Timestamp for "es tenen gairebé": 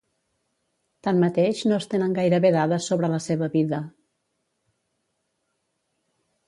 1.83-2.51